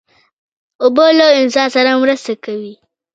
اوبه 0.83 1.05
له 1.19 1.27
انسان 1.41 1.67
سره 1.75 1.91
مرسته 2.03 2.33
کوي. 2.45 2.73